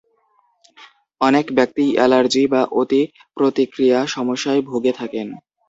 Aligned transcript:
অনেক 1.21 1.45
ব্যক্তিই 1.53 1.91
অ্যালার্জি 1.95 2.43
বা 2.47 2.61
অতিপ্রতিক্রিয়া 2.73 3.99
সমস্যায় 4.07 4.61
ভুগে 4.61 4.93
থাকেন। 4.93 5.27